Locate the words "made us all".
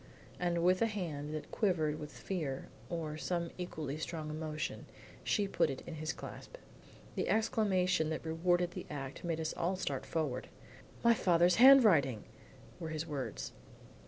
9.23-9.75